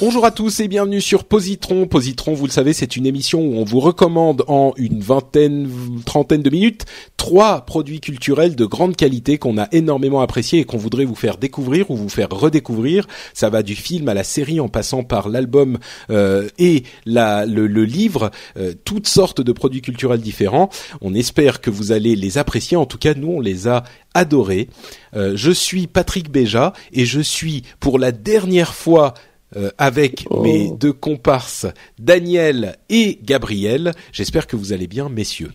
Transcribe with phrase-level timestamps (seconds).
[0.00, 1.86] Bonjour à tous et bienvenue sur Positron.
[1.86, 5.68] Positron, vous le savez, c'est une émission où on vous recommande en une vingtaine,
[6.06, 6.86] trentaine de minutes
[7.20, 11.36] trois produits culturels de grande qualité qu'on a énormément appréciés et qu'on voudrait vous faire
[11.36, 13.06] découvrir ou vous faire redécouvrir.
[13.34, 15.76] Ça va du film à la série en passant par l'album
[16.08, 20.70] euh, et la, le, le livre, euh, toutes sortes de produits culturels différents.
[21.02, 22.78] On espère que vous allez les apprécier.
[22.78, 24.70] En tout cas, nous, on les a adorés.
[25.14, 29.12] Euh, je suis Patrick Béja et je suis pour la dernière fois
[29.56, 31.66] euh, avec mes deux comparses
[31.98, 33.92] Daniel et Gabriel.
[34.12, 35.50] J'espère que vous allez bien, messieurs.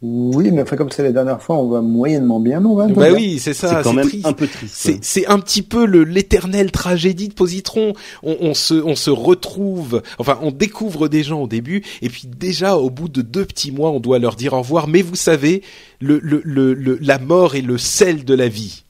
[0.00, 2.86] Oui, mais enfin, comme c'est la dernière fois, on va moyennement bien, non on va
[2.86, 3.14] Bah bien.
[3.14, 3.78] oui, c'est ça.
[3.78, 4.26] C'est quand même triste.
[4.26, 4.74] un peu triste.
[4.76, 7.94] C'est, c'est un petit peu le l'éternelle tragédie de Positron.
[8.22, 12.28] On, on se on se retrouve, enfin on découvre des gens au début et puis
[12.28, 14.86] déjà au bout de deux petits mois on doit leur dire au revoir.
[14.86, 15.62] Mais vous savez,
[16.00, 18.84] le le le, le- la mort est le sel de la vie.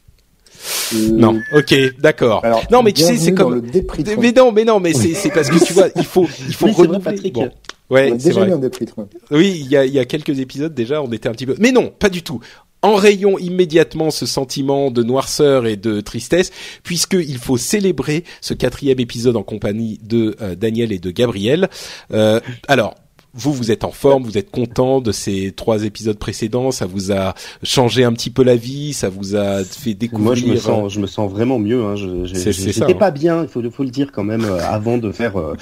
[0.94, 2.44] Euh, Non, ok, d'accord.
[2.44, 5.30] Alors, Non mais tu sais c'est comme le mais non mais non mais c'est c'est
[5.30, 7.00] parce que tu vois il faut il faut Oui, c'est vrai, renouveler.
[7.16, 7.34] Patrick.
[7.34, 7.50] Bon.
[7.90, 8.48] On Ouais, a c'est déjà vrai.
[8.48, 9.08] mis un dépritron.
[9.30, 11.54] Oui, il y a, il y a quelques épisodes déjà, on était un petit peu.
[11.58, 12.38] Mais non, pas du tout.
[12.82, 16.50] Enrayons immédiatement ce sentiment de noirceur et de tristesse,
[16.84, 21.68] puisqu'il faut célébrer ce quatrième épisode en compagnie de euh, Daniel et de Gabriel.
[22.12, 22.94] Euh, alors.
[23.38, 27.12] Vous, vous êtes en forme, vous êtes content de ces trois épisodes précédents, ça vous
[27.12, 30.24] a changé un petit peu la vie, ça vous a fait découvrir.
[30.26, 31.84] Moi, je me sens, je me sens vraiment mieux.
[31.84, 31.94] Hein.
[31.96, 32.98] Je, j'ai- C'est- j'ai- c'est ça, J'étais hein.
[32.98, 34.44] pas bien, il faut, faut le dire quand même.
[34.44, 35.54] euh, avant de faire, euh,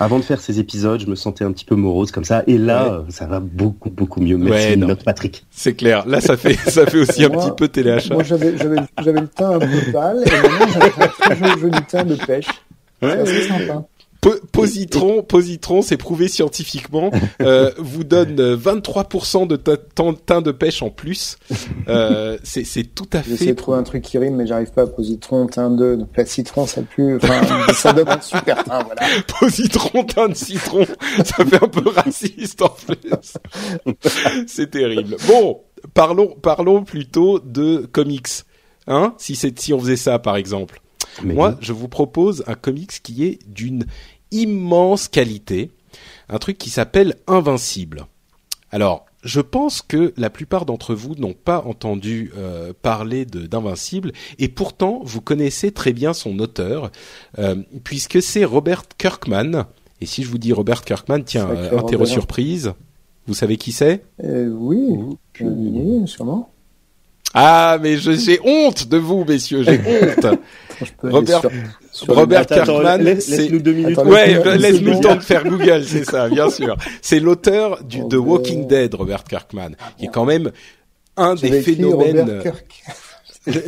[0.00, 2.42] avant de faire ces épisodes, je me sentais un petit peu morose comme ça.
[2.46, 4.36] Et là, euh, ça va beaucoup, beaucoup mieux.
[4.36, 5.44] Merci, Ouais, notre Patrick.
[5.52, 6.06] C'est clair.
[6.08, 8.14] Là, ça fait, ça fait aussi un petit peu téléachat.
[8.14, 11.78] Moi, j'avais, j'avais, j'avais le teint un peu pâle, et maintenant, j'ai un très joli,
[11.88, 12.46] teint de pêche.
[13.00, 13.84] C'est assez sympa.
[14.22, 17.10] Po- Positron, Positron, c'est prouvé scientifiquement,
[17.42, 21.38] euh, vous donne euh, 23% de ta- teint de pêche en plus.
[21.88, 23.50] Euh, c'est c'est tout à J'essaie fait.
[23.50, 26.24] de trouver un truc qui rime, mais j'arrive pas à positron, teint de, donc la
[26.24, 27.40] citron, ça pue, enfin,
[27.74, 29.02] ça donne un super teint, voilà.
[29.40, 30.86] Positron, teint de citron,
[31.24, 33.32] ça fait un peu raciste en plus.
[34.46, 35.16] c'est terrible.
[35.26, 35.62] Bon,
[35.94, 38.28] parlons, parlons plutôt de comics.
[38.86, 40.80] Hein, si c'est si on faisait ça par exemple.
[41.22, 43.86] Mais Moi, je vous propose un comics qui est d'une
[44.30, 45.70] immense qualité,
[46.28, 48.06] un truc qui s'appelle Invincible.
[48.70, 54.48] Alors, je pense que la plupart d'entre vous n'ont pas entendu euh, parler d'Invincible, et
[54.48, 56.90] pourtant vous connaissez très bien son auteur,
[57.38, 59.66] euh, puisque c'est Robert Kirkman.
[60.00, 62.72] Et si je vous dis Robert Kirkman, tiens, euh, interro surprise,
[63.26, 64.04] vous savez qui c'est?
[64.24, 64.98] Euh, oui,
[65.40, 66.52] oui, sûrement.
[67.34, 70.38] Ah, mais je- j'ai honte de vous, messieurs, j'ai honte.
[71.02, 71.50] Robert- sur-
[71.92, 73.98] sur Robert Kirkman, laisse-nous deux minutes.
[73.98, 76.76] Attends, Ouais, Laisse-nous- laisse-nous le temps de faire Google, c'est ça, bien sûr.
[77.00, 78.14] C'est l'auteur du Oh, The.
[78.14, 80.50] Walking Dead, Robert Kirkman, qui est quand même
[81.16, 82.42] un des phénomènes.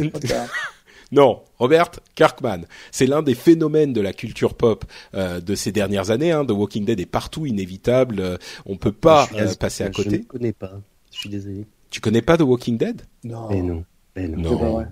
[1.12, 6.10] Non, Robert Kirkman, c'est l'un des phénomènes de la culture pop euh, de ces dernières
[6.10, 6.32] années.
[6.32, 6.44] Hein.
[6.44, 8.16] The Walking Dead est partout, inévitable.
[8.18, 8.36] euh,
[8.66, 10.20] on peut pas euh, passer à Je ne côté.
[10.22, 10.72] connais pas.
[11.12, 11.66] Je suis désolé.
[11.94, 13.02] Tu connais pas The Walking Dead?
[13.22, 13.84] Non, Mais non.
[14.16, 14.42] Ben non.
[14.42, 14.50] Non.
[14.50, 14.84] c'est pas vrai.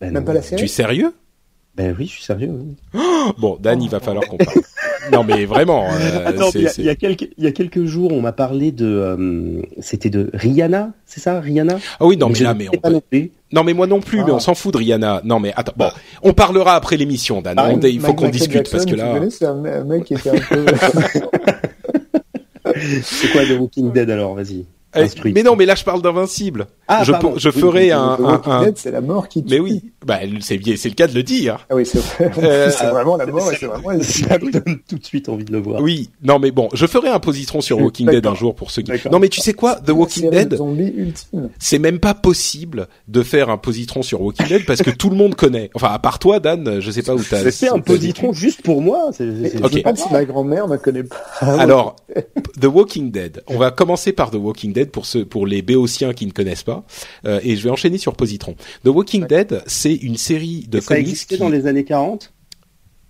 [0.00, 0.26] Ben Même non.
[0.26, 1.14] pas la Tu es sérieux?
[1.76, 2.50] Ben oui, je suis sérieux.
[2.52, 2.74] oui.
[3.38, 4.58] Bon, Dan, il va falloir qu'on parle.
[5.12, 5.86] non, mais vraiment.
[5.92, 8.72] euh, Attends, il y, a, y quelques, il y a quelques jours, on m'a parlé
[8.72, 11.78] de, euh, c'était de Rihanna, c'est ça, Rihanna?
[12.00, 13.30] Ah oui, non, mais je là, ne mais on pas peut- non plus.
[13.52, 14.24] Non, mais moi non plus, Ah.
[14.26, 15.20] mais on s'en fout de Rihanna.
[15.24, 15.90] Non, mais attends, bon,
[16.24, 17.54] on parlera après l'émission, Dan.
[17.58, 19.20] Ah, On- il faut qu'on discute Jackson, parce que là.
[19.30, 20.66] c'est un, un mec qui était un peu.
[23.02, 24.34] C'est quoi The Walking Dead alors?
[24.34, 24.64] Vas-y.
[24.96, 26.66] Eh, mais non, mais là je parle d'Invincible.
[26.88, 27.34] Ah, je, pardon.
[27.36, 29.54] je ferai oui, un, The un- Walking un- Dead, c'est la mort qui tue.
[29.54, 31.64] mais oui, bah c'est bien, c'est le cas de le dire.
[31.70, 32.32] Ah oui, c'est vrai.
[32.42, 35.44] Euh, c'est vraiment la mort et c'est vraiment Ça me donne tout de suite envie
[35.44, 35.80] de le voir.
[35.80, 38.82] Oui, non mais bon, je ferai un positron sur Walking Dead un jour pour ceux
[38.82, 38.90] qui.
[39.12, 40.58] Non mais tu sais quoi, The Walking Dead,
[41.60, 45.16] c'est même pas possible de faire un positron sur Walking Dead parce que tout le
[45.16, 45.70] monde connaît.
[45.74, 47.48] Enfin, à part toi, Dan, je sais pas où t'as.
[47.50, 49.10] C'est un positron juste pour moi.
[49.12, 51.16] c'est- Je si ma grand-mère ne connaît pas.
[51.40, 51.96] Alors,
[52.60, 53.42] The Walking Dead.
[53.46, 56.62] On va commencer par The Walking Dead pour ceux, pour les béotiens qui ne connaissent
[56.62, 56.84] pas,
[57.26, 58.54] euh, et je vais enchaîner sur positron.
[58.84, 61.00] The Walking Dead, c'est une série de Et ça comics.
[61.08, 62.32] existait qui- dans les années 40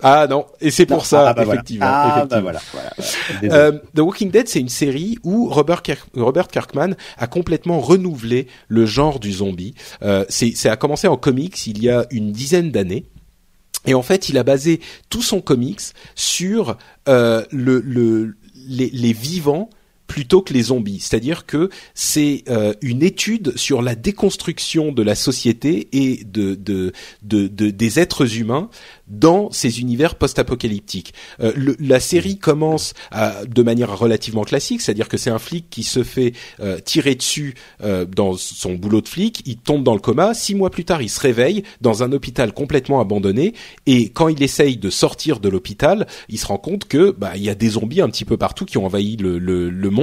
[0.03, 1.03] Ah non, et c'est pour Non.
[1.05, 1.61] ça, Ah, bah, voilà.
[1.61, 1.87] effectivement.
[1.87, 2.43] Ah, bah effectivement.
[2.43, 2.61] voilà.
[2.73, 3.41] voilà, voilà.
[3.43, 3.61] Désolé.
[3.61, 8.47] Euh, The Walking Dead, c'est une série où Robert, Kirk- Robert Kirkman a complètement renouvelé
[8.69, 9.75] le genre du zombie.
[10.03, 13.05] Euh, c'est, ça a commencé en comics il y a une dizaine d'années.
[13.87, 14.81] Et en fait, il a basé
[15.11, 15.81] tout son comics
[16.15, 16.77] sur
[17.09, 18.37] euh, le, le,
[18.69, 19.69] les, les vivants
[20.11, 20.99] plutôt que les zombies.
[20.99, 26.91] C'est-à-dire que c'est euh, une étude sur la déconstruction de la société et de, de,
[27.23, 28.69] de, de- des êtres humains
[29.07, 31.15] dans ces univers post-apocalyptiques.
[31.41, 35.67] Euh, le- la série commence à- de manière relativement classique, c'est-à-dire que c'est un flic
[35.71, 37.55] qui se fait euh, tirer dessus
[37.85, 41.03] euh, dans son boulot de flic, il tombe dans le coma, six mois plus tard
[41.03, 43.55] il se réveille dans un hôpital complètement abandonné,
[43.87, 47.45] et quand il essaye de sortir de l'hôpital, il se rend compte que bah il
[47.45, 50.00] y a des zombies un petit peu partout qui ont envahi le, le, le monde,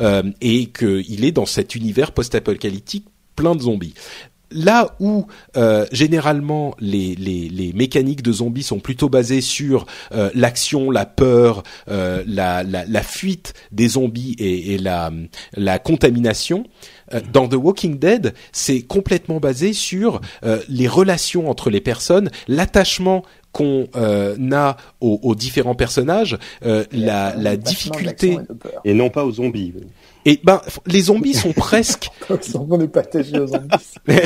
[0.00, 3.94] euh, et qu'il est dans cet univers post-apocalyptique plein de zombies.
[4.50, 5.26] Là où
[5.56, 11.04] euh, généralement les, les, les mécaniques de zombies sont plutôt basées sur euh, l'action, la
[11.04, 15.10] peur, euh, la, la, la fuite des zombies et, et la,
[15.56, 16.64] la contamination,
[17.12, 22.30] euh, dans The Walking Dead, c'est complètement basé sur euh, les relations entre les personnes,
[22.46, 28.38] l'attachement qu'on euh, a aux, aux différents personnages, euh, la, la difficulté.
[28.84, 29.72] Et non pas aux zombies.
[30.28, 32.10] Et ben, les zombies sont presque
[32.54, 33.68] On n'est pas attaché aux zombies.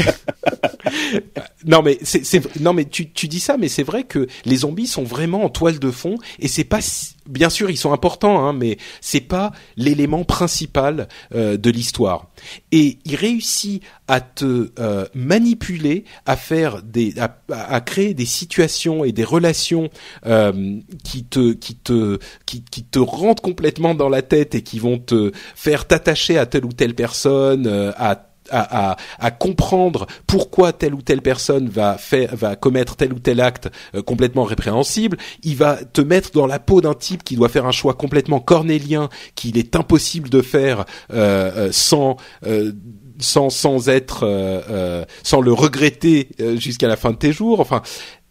[1.66, 4.56] non mais c'est c'est- non mais tu tu dis ça mais c'est vrai que les
[4.56, 7.92] zombies sont vraiment en toile de fond et c'est pas si- bien sûr ils sont
[7.92, 12.26] importants hein, mais c'est pas l'élément principal euh, de l'histoire.
[12.72, 19.04] Et il réussit à te euh, manipuler à faire des à, à créer des situations
[19.04, 19.90] et des relations
[20.26, 24.98] euh, qui te qui te qui, te rentrent complètement dans la tête et qui vont
[24.98, 30.94] te faire t'attacher à telle ou telle personne à à, à, à comprendre pourquoi telle
[30.94, 35.56] ou telle personne va faire va commettre tel ou tel acte euh, complètement répréhensible, il
[35.56, 39.08] va te mettre dans la peau d'un type qui doit faire un choix complètement cornélien
[39.34, 42.16] qu'il est impossible de faire euh, euh, sans
[42.46, 42.72] euh,
[43.18, 47.60] sans sans être euh, euh, sans le regretter euh, jusqu'à la fin de tes jours.
[47.60, 47.82] Enfin,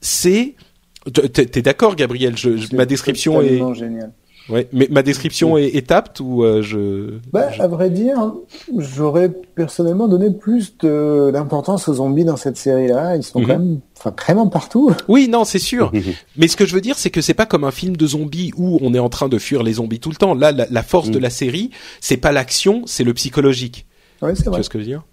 [0.01, 0.56] c'est
[1.33, 2.38] T'es d'accord, Gabriel?
[2.38, 4.12] Je, je- Ma description est, totalement génial.
[4.50, 8.34] Ouais, mais ma description est, est apte ou euh, je, Bah, je- à vrai dire,
[8.78, 13.16] j'aurais personnellement donné plus d'importance aux zombies dans cette série-là.
[13.16, 13.46] Ils sont Mhm.
[13.48, 14.92] quand même, enfin, vraiment partout.
[15.07, 15.92] Oui, non, c'est sûr.
[16.38, 18.51] Mais ce que je veux dire, c'est que c'est pas comme un film de zombies
[18.57, 20.34] où on est en train de fuir les zombies tout le temps.
[20.34, 21.12] Là, la, la force Mm.
[21.12, 23.86] de la série, c'est pas l'action, c'est le psychologique.
[24.22, 24.57] Ouais, c'est Tu vrai.
[24.60, 25.04] vois ce que je veux dire?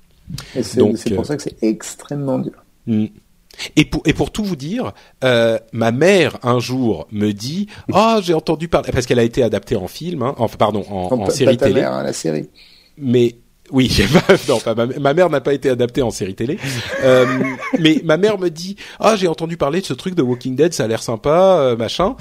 [0.56, 2.53] Et c'est c'est euh, pour ça que c'est extrêmement dur.
[2.87, 3.06] Mm.
[3.76, 4.93] Et pour, et pour tout vous dire,
[5.25, 9.43] euh, ma mère un jour me dit ah j'ai entendu parler parce qu'elle a été
[9.43, 12.49] adaptée en film, hein, enfin pardon en, en série télé, mère, hein, la série.
[12.99, 13.37] mais
[13.73, 13.91] oui,
[14.49, 16.58] non, pas ma, ma mère n'a pas été adaptée en série télé,
[17.03, 17.26] Euh,
[17.81, 20.73] mais ma mère me dit ah j'ai entendu parler de ce truc de Walking Dead,
[20.73, 22.14] ça a l'air sympa, euh, machin,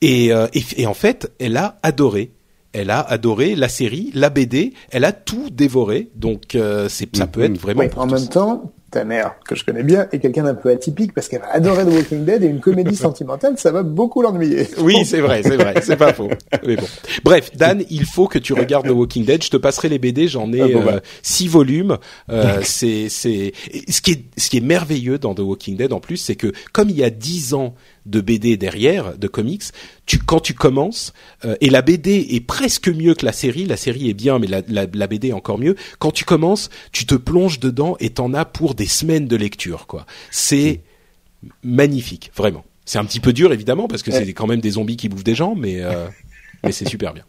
[0.00, 2.32] et, euh, et, et en fait elle a adoré.
[2.72, 7.26] Elle a adoré la série, la BD, elle a tout dévoré, donc euh, c'est ça
[7.26, 10.44] peut être vraiment Oui, en même temps, ta mère, que je connais bien, est quelqu'un
[10.44, 13.70] d'un peu atypique parce qu'elle va adorer The Walking Dead et une comédie sentimentale, ça
[13.70, 14.66] va beaucoup l'ennuyer.
[14.78, 16.30] Oui, c'est vrai, c'est vrai, c'est pas faux.
[16.66, 16.86] Mais bon.
[17.22, 19.44] Bref, Dan, il faut que tu regardes The Walking Dead.
[19.44, 21.00] Je te passerai les BD, j'en ai Ah bon, euh, bah.
[21.20, 21.98] six volumes.
[22.30, 23.52] Euh, c'est c'est
[23.88, 26.52] ce qui est ce qui est merveilleux dans The Walking Dead en plus, c'est que
[26.72, 27.74] comme il y a dix ans
[28.06, 29.64] de BD derrière, de comics,
[30.06, 31.12] tu quand tu commences
[31.44, 33.64] euh, et la BD est presque mieux que la série.
[33.66, 35.74] La série est bien, mais la, la, la BD est encore mieux.
[35.98, 39.86] Quand tu commences, tu te plonges dedans et t'en as pour des semaines de lecture.
[39.86, 40.06] Quoi.
[40.30, 40.80] C'est
[41.62, 42.64] magnifique, vraiment.
[42.84, 44.24] C'est un petit peu dur évidemment parce que Ouais.
[44.24, 46.06] c'est quand même des zombies qui bouffent des gens, mais euh,
[46.64, 47.24] mais c'est super bien.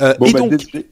[0.00, 0.86] Euh, Bon, et bah, donc désolé.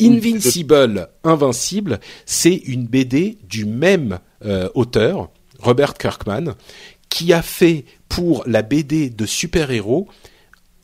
[0.00, 6.54] Invincible, Invincible, c'est une BD du même euh, auteur, Robert Kirkman,
[7.12, 10.08] qui a fait pour la BD de super-héros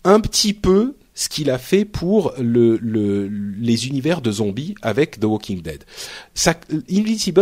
[0.05, 5.19] un petit peu ce qu'il a fait pour le, le, les univers de zombies avec
[5.19, 5.85] The Walking Dead.
[6.35, 6.55] Ça,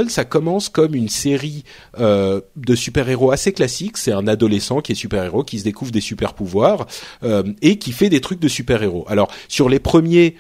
[0.08, 1.64] ça commence comme une série
[1.98, 3.96] euh, de super-héros assez classique.
[3.98, 6.86] C'est un adolescent qui est super-héros, qui se découvre des super-pouvoirs
[7.24, 9.04] euh, et qui fait des trucs de super-héros.
[9.08, 10.36] Alors, sur les premiers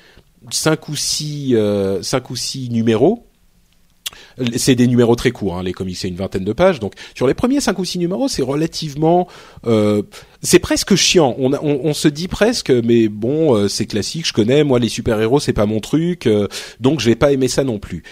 [0.50, 3.26] cinq ou six, euh, cinq ou six numéros,
[4.56, 5.56] c'est des numéros très courts.
[5.56, 6.80] Hein, les comics, c'est une vingtaine de pages.
[6.80, 9.28] Donc sur les premiers cinq ou six numéros, c'est relativement,
[9.66, 10.02] euh,
[10.42, 11.34] c'est presque chiant.
[11.38, 14.26] On, on, on, se dit presque, mais bon, euh, c'est classique.
[14.26, 14.64] Je connais.
[14.64, 16.48] Moi, les super héros, c'est pas mon truc, euh,
[16.80, 18.02] donc je vais pas aimer ça non plus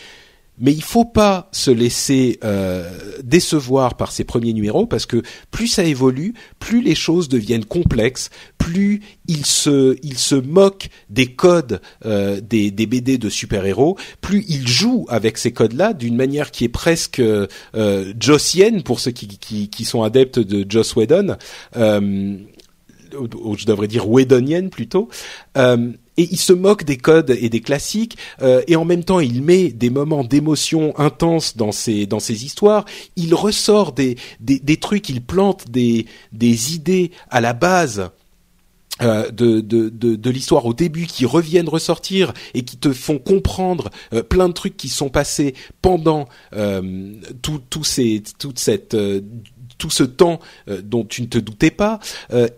[0.59, 2.91] mais il faut pas se laisser euh,
[3.23, 8.31] décevoir par ces premiers numéros parce que plus ça évolue, plus les choses deviennent complexes,
[8.59, 14.45] plus il se il se moque des codes euh, des, des BD de super-héros, plus
[14.49, 17.47] il joue avec ces codes-là d'une manière qui est presque euh,
[18.21, 21.37] jossienne pour ceux qui, qui, qui sont adeptes de Joss Whedon.
[21.77, 22.37] Euh,
[23.57, 25.09] je devrais dire Whedonienne plutôt.
[25.57, 29.19] Euh, et il se moque des codes et des classiques euh, et en même temps
[29.19, 32.85] il met des moments d'émotion intense dans ses dans histoires
[33.17, 38.11] il ressort des des, des trucs il plante des des idées à la base
[39.03, 43.91] euh, de, de, de, l'histoire au début qui reviennent ressortir et qui te font comprendre
[44.29, 46.29] plein de trucs qui sont passés pendant
[47.43, 48.97] tout, tout ces, toute cette,
[49.85, 52.01] tout ce temps euh, dont tu ne te doutais pas.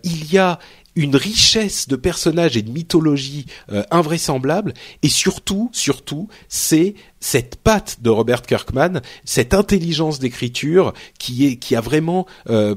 [0.05, 0.59] il y a
[0.95, 7.97] une richesse de personnages et de mythologie euh, invraisemblable et surtout surtout c'est cette patte
[8.01, 12.75] de Robert Kirkman cette intelligence d'écriture qui est qui a vraiment euh,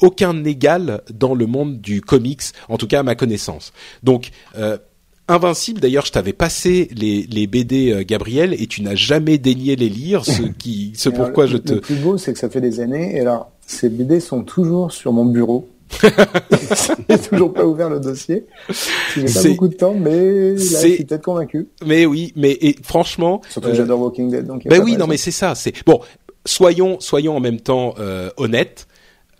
[0.00, 3.72] aucun égal dans le monde du comics en tout cas à ma connaissance
[4.02, 4.76] donc euh,
[5.28, 9.76] Invincible, d'ailleurs, je t'avais passé les, les BD euh, Gabriel et tu n'as jamais daigné
[9.76, 11.74] les lire, ce qui, ce pourquoi alors, je te.
[11.74, 13.16] Le plus beau, c'est que ça fait des années.
[13.16, 15.68] Et alors, ces BD sont toujours sur mon bureau.
[17.08, 18.46] J'ai toujours pas ouvert le dossier.
[19.14, 21.68] J'ai pas beaucoup de temps, mais là, je suis peut-être convaincu.
[21.84, 23.42] Mais oui, mais et, franchement.
[23.50, 24.66] Surtout que j'adore Walking Dead, donc.
[24.66, 25.54] Ben oui, non, mais c'est ça.
[25.54, 26.00] C'est bon.
[26.46, 28.88] Soyons, soyons en même temps euh, honnêtes.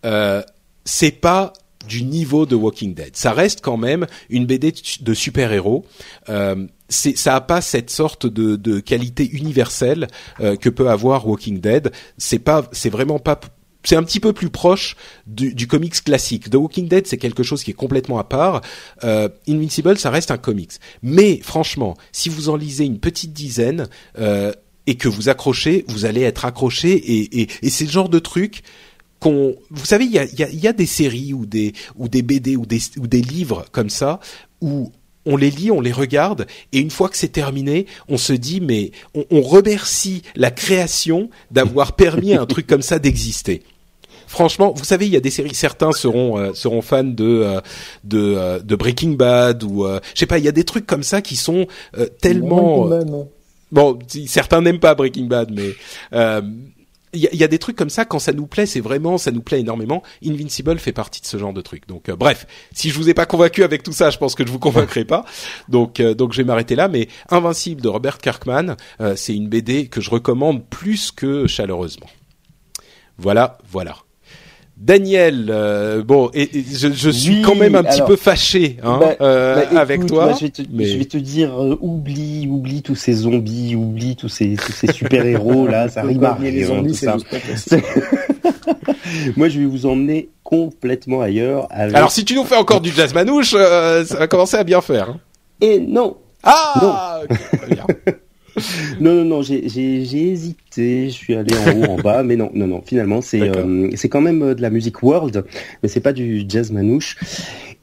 [0.05, 0.43] Euh,
[0.85, 1.53] c'est pas
[1.89, 3.17] du niveau de Walking Dead.
[3.17, 5.85] Ça reste quand même une BD de super-héros.
[6.29, 10.09] Euh, ça a pas cette sorte de, de qualité universelle
[10.41, 11.91] euh, que peut avoir Walking Dead.
[12.19, 13.41] C'est pas, c'est vraiment pas
[13.85, 14.97] c'est un petit peu plus proche
[15.27, 16.51] du, comics classique.
[16.51, 18.61] The Walking Dead, c'est quelque chose qui est complètement à part.
[19.05, 20.73] Euh, Invincible, ça reste un comics.
[21.03, 24.53] Mais franchement, si vous en lisez une petite dizaine euh,
[24.87, 26.93] et que vous accrochez, vous allez être accroché.
[27.41, 28.63] Et, c'est le genre de truc
[29.19, 32.09] qu'on, vous savez, il y a, y, a, y a, des séries ou des ou
[32.09, 34.19] des BD ou des ou des livres comme ça
[34.61, 34.91] où
[35.27, 38.61] on les lit, on les regarde, et une fois que c'est terminé, on se dit
[38.61, 43.63] mais on, on remercie la création d'avoir permis à un truc comme ça d'exister.
[44.33, 45.55] Franchement, vous savez, il y a des séries.
[45.55, 47.61] Certains seront euh, seront fans de euh,
[48.03, 50.39] de, euh, de Breaking Bad ou je sais pas.
[50.39, 51.67] Il y a des trucs comme ça qui sont
[52.19, 53.29] tellement bon,
[53.71, 53.99] bon.
[54.27, 55.75] Certains n'aiment pas Breaking Bad, mais
[57.13, 59.31] il y, y, a des trucs comme ça quand ça nous plaît, c'est vraiment ça
[59.31, 60.03] nous plaît énormément.
[60.25, 61.87] Invincible fait partie de ce genre de truc.
[61.87, 64.47] Donc euh, bref, si je vous ai pas convaincu avec tout ça, je pense que
[64.47, 65.25] je vous convaincrai pas.
[65.69, 66.89] Donc euh, donc je vais m'arrêter là.
[66.89, 72.09] Mais Invincible de Robert Kirkman, euh, c'est une BD que je recommande plus que chaleureusement.
[73.19, 73.97] Voilà, voilà.
[74.83, 78.79] Daniel, euh, bon, et, et je, je, suis oui, quand même un petit peu fâché
[78.83, 80.27] hein, bah, euh, bah, écoute, avec toi.
[80.27, 80.87] Bah, je, vais te, mais...
[80.87, 84.93] je vais te dire, euh, oublie, oublie tous ces zombies, oublie tous ces, tous ces
[84.93, 86.51] super héros là, ça rime à rien.
[86.51, 87.17] Les zombies, tout ça.
[89.37, 91.69] Moi, je vais vous emmener complètement ailleurs.
[91.71, 91.95] Avec...
[91.95, 94.81] Alors, si tu nous fais encore du jazz manouche, euh, ça va commencer à bien
[94.81, 95.11] faire.
[95.11, 95.21] Hein.
[95.61, 96.17] Et non.
[96.43, 97.21] Ah.
[97.31, 97.35] Non.
[97.85, 98.17] Okay,
[99.03, 102.69] non, non, non, j'ai hésité, je suis allé en haut, en bas, mais non, non,
[102.69, 105.45] non, finalement, c'est euh, quand même de la musique world,
[105.83, 107.17] mais c'est pas du jazz manouche.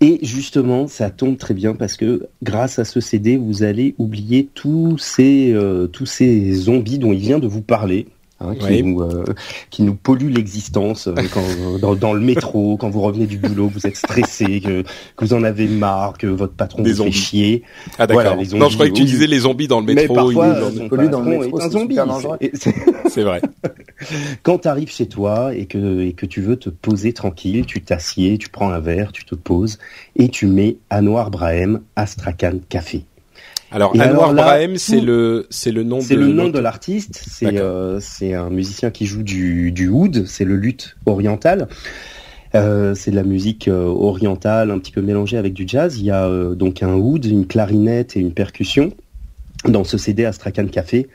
[0.01, 4.47] Et justement, ça tombe très bien parce que grâce à ce CD, vous allez oublier
[4.53, 8.07] tous ces euh, tous ces zombies dont il vient de vous parler.
[8.41, 8.83] Hein, qui, oui.
[8.83, 9.25] nous, euh,
[9.69, 11.43] qui nous pollue l'existence euh, quand
[11.81, 15.33] dans, dans, le métro, quand vous revenez du boulot, vous êtes stressé, que, que vous
[15.33, 17.11] en avez marre, que votre patron des vous zombies.
[17.11, 17.63] fait chier.
[17.97, 18.35] Ah d'accord.
[18.35, 20.13] Voilà, non, je croyais que tu disais les zombies dans le métro.
[20.13, 21.97] Mais parfois, il pollue dans le métro, est un zombie.
[23.09, 23.41] C'est vrai.
[24.43, 27.81] quand tu arrives chez toi et que et que tu veux te poser tranquille, tu
[27.81, 29.79] t'assieds, tu prends un verre, tu te poses
[30.15, 33.03] et tu mets Anwar Brahem Astrakhan Café.
[33.71, 37.23] Alors, Et Anwar Brahem, c'est le c'est le nom c'est le nom de l'artiste.
[37.27, 41.67] C'est euh, c'est un musicien qui joue du du oud, c'est le luth oriental.
[42.55, 45.99] Euh, c'est de la musique euh, orientale, un petit peu mélangée avec du jazz.
[45.99, 48.91] Il y a euh, donc un oud, une clarinette et une percussion
[49.65, 51.07] dans ce CD Astrakhan Café.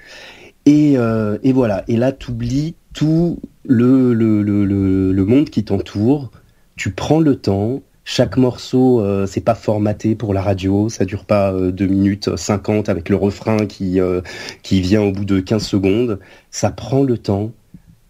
[0.66, 1.84] Et, euh, et voilà.
[1.88, 6.30] Et là, tu oublies tout le le, le, le, le monde qui t'entoure.
[6.76, 11.24] Tu prends le temps, chaque morceau, euh, c'est pas formaté pour la radio, ça dure
[11.24, 14.20] pas euh, 2 minutes 50 avec le refrain qui, euh,
[14.62, 16.20] qui vient au bout de 15 secondes.
[16.50, 17.52] Ça prend le temps.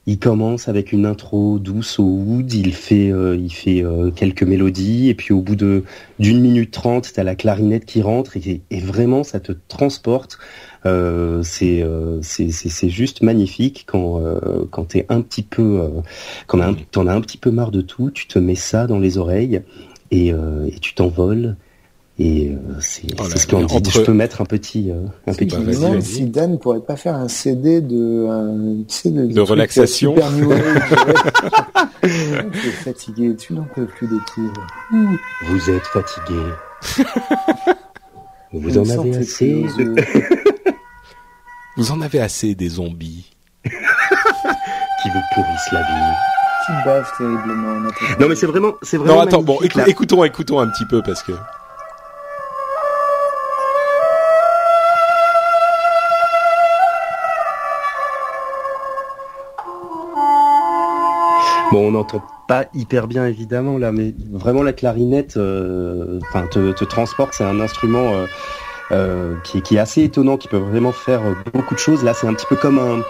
[0.06, 4.42] Il commence avec une intro douce au wood, il fait, euh, il fait euh, quelques
[4.42, 5.84] mélodies, et puis au bout de
[6.18, 10.38] d'une minute trente, t'as la clarinette qui rentre, et, et, vraiment ça te transporte
[10.86, 15.88] Euh, c'est euh, c'est c'est juste magnifique quand euh, quand t'es un petit peu euh,
[16.46, 16.58] quand
[16.90, 19.62] t'en as un petit peu marre de tout, tu te mets ça dans les oreilles
[20.10, 21.56] et, et tu t'envoles.
[22.16, 23.90] Et c'est oh ce qu'on dit.
[23.90, 24.92] Je peux mettre un petit
[25.26, 25.48] un petit.
[25.50, 28.28] Je me demande si Dan pourrait pas faire un CD de
[28.86, 30.14] tu sais, de, de relaxation.
[30.14, 30.20] tu
[32.08, 34.16] es fatigué, tu n'en peux plus des
[35.48, 36.40] Vous êtes fatigué.
[38.52, 39.64] Vous en avez assez.
[41.76, 46.14] Vous en avez assez des zombies qui vous pourrissent la vie.
[46.66, 47.90] Qui bavent terriblement.
[48.20, 49.14] Non mais c'est vraiment, c'est vraiment.
[49.16, 51.32] Non attends, bon, écoutons, écoutons un petit peu parce que.
[61.72, 66.70] Bon, on n'entend pas hyper bien évidemment là, mais vraiment la clarinette, euh, enfin, te,
[66.70, 67.34] te, transporte.
[67.34, 68.26] C'est un instrument euh,
[68.92, 71.22] euh, qui, qui, est assez étonnant, qui peut vraiment faire
[71.52, 72.04] beaucoup de choses.
[72.04, 73.02] Là, c'est un petit peu comme un,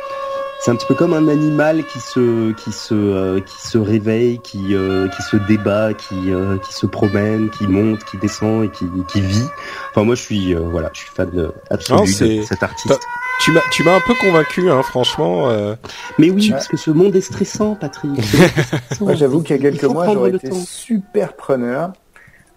[0.61, 4.39] c'est un petit peu comme un animal qui se, qui se, euh, qui se réveille,
[4.39, 8.87] qui, euh, qui se débat, qui, qui se promène, qui monte, qui descend et qui,
[9.09, 9.49] qui vit.
[9.91, 11.31] Enfin, moi, je suis, voilà, je suis fan
[11.71, 13.01] absolu de cet artiste.
[13.41, 15.51] Tu m'as, tu m'as un peu convaincu, hein, franchement.
[15.51, 15.75] Euh...
[16.19, 18.13] Mais oui, parce que ce monde est stressant, Patrick.
[19.01, 21.93] Moi, j'avoue qu'il y a quelques mois, j'aurais été super preneur.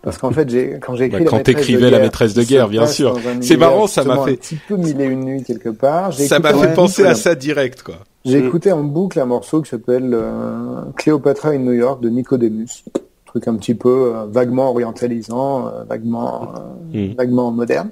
[0.08, 2.88] Parce qu'en fait, j'ai, quand j'ai écrit bah, quand t'écrivais la maîtresse de guerre, bien
[2.88, 3.18] sûr.
[3.42, 4.32] C'est marrant, ça m'a fait.
[4.32, 6.14] Un petit peu mille et une nuits quelque part.
[6.14, 7.96] Ça m'a fait penser à ça direct, quoi.
[8.24, 8.46] J'ai mm.
[8.46, 12.86] écouté en boucle un morceau qui s'appelle euh, Cléopatra in New York de Nicodemus.
[13.26, 16.54] truc un petit peu euh, vaguement orientalisant, euh, vaguement,
[16.94, 17.08] mm.
[17.18, 17.90] vaguement moderne.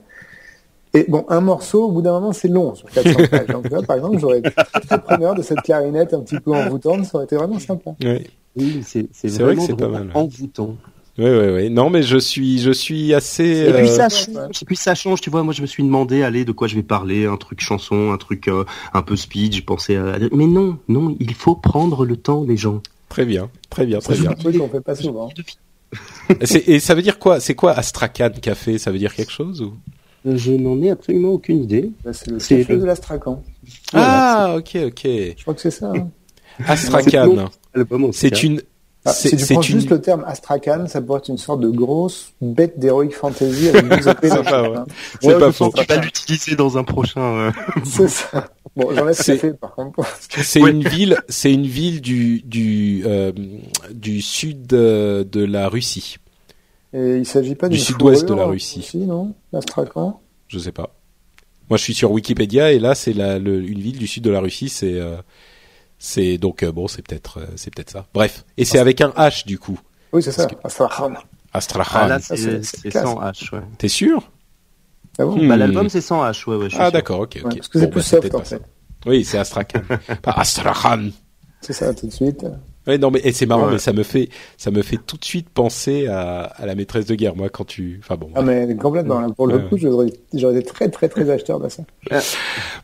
[0.93, 3.48] Et bon, un morceau, au bout d'un moment, c'est long sur 400 pages.
[3.48, 4.51] Donc là, par exemple, j'aurais été
[4.88, 7.91] très preneur de cette clarinette un petit peu envoûtante, ça aurait été vraiment sympa.
[8.01, 10.12] Oui, oui c'est, c'est, vrai que c'est pas mal.
[10.13, 10.77] Envoûtant.
[11.17, 11.69] Oui, oui, oui.
[11.69, 13.69] Non, mais je suis, je suis assez.
[13.69, 14.62] Et puis ça change.
[14.62, 15.22] Et puis ça change.
[15.22, 17.62] Tu vois, moi, je me suis demandé, allez, de quoi je vais parler, un truc
[17.62, 19.63] chanson, un truc euh, un peu speed.
[19.65, 20.17] Pensé à.
[20.34, 22.81] Mais non, non, il faut prendre le temps, les gens.
[23.07, 24.24] Très bien, très bien, très bien.
[24.24, 25.29] C'est un truc qu'on fait pas souvent.
[26.41, 27.39] et ça veut dire quoi?
[27.39, 28.77] C'est quoi Astrakhan Café?
[28.77, 29.74] Ça veut dire quelque chose ou?
[30.25, 31.91] Je n'en ai absolument aucune idée.
[32.03, 33.43] Bah, c'est le café de l'Astrakhan.
[33.93, 35.01] Ah, ok, ok.
[35.03, 35.93] Je crois que c'est ça.
[35.95, 36.10] Hein.
[36.65, 37.50] Astrakhan.
[38.12, 38.62] C'est une.
[39.08, 42.34] Ah, si tu prends juste le terme Astrakhan, ça pourrait être une sorte de grosse
[42.42, 44.30] bête d'heroic fantasy avec deux épées.
[44.30, 44.80] c'est pas, ouais.
[45.22, 45.72] c'est pas faux.
[45.76, 47.54] Tu vas l'utiliser dans un prochain.
[47.86, 48.48] c'est ça.
[48.76, 50.02] Bon, j'en ai fait par contre.
[50.42, 53.32] C'est une ville, c'est une ville du du euh,
[53.94, 56.18] du sud de, de la Russie.
[56.91, 58.80] Et il s'agit pas du sud-ouest de la Russie.
[58.80, 60.20] Aussi, non L'Astrakhan?
[60.48, 60.96] Je sais pas.
[61.70, 64.30] Moi, je suis sur Wikipédia et là, c'est la, le, une ville du sud de
[64.30, 64.70] la Russie.
[64.70, 65.18] C'est, euh,
[66.06, 68.06] c'est donc euh, bon, c'est peut-être, euh, c'est peut-être ça.
[68.13, 69.80] Bref, et c'est avec un H du coup.
[70.13, 70.48] Oui, c'est ça.
[70.63, 71.13] Astrakhan.
[71.52, 72.00] Astrakhan.
[72.02, 73.54] Ah, là, c'est, sans H.
[73.54, 73.62] Ouais.
[73.78, 74.32] T'es sûr?
[75.18, 76.48] Ah bon bah, l'album c'est sans H.
[76.50, 76.68] Ouais, ouais.
[76.78, 77.46] ah d'accord, ok, ok.
[77.46, 78.62] Ouais, parce que c'est plus bah, soft en fait.
[79.08, 79.82] Oui, c'est Astrakhan.
[80.22, 81.10] pas Astrakhan.
[81.62, 82.46] C'est ça, tout de suite.
[82.88, 85.26] Ouais, non, mais et c'est marrant, mais ça me fait, ça me fait tout de
[85.26, 88.30] suite penser à, à la maîtresse de guerre, moi, quand tu, enfin bon.
[88.36, 89.30] Ah, mais complètement.
[89.32, 91.84] Pour le coup, j'aurais, j'aurais été très, très, très acheteur de ça.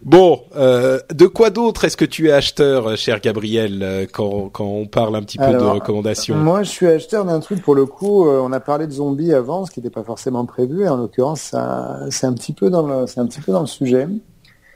[0.01, 4.65] Bon, euh, de quoi d'autre est-ce que tu es acheteur, cher Gabriel, euh, quand, quand
[4.65, 6.35] on parle un petit peu de recommandations?
[6.35, 9.33] Moi, je suis acheteur d'un truc, pour le coup, euh, on a parlé de zombies
[9.33, 12.69] avant, ce qui n'était pas forcément prévu, et en l'occurrence, ça, c'est un petit peu
[12.69, 14.07] dans le, c'est un petit peu dans le sujet.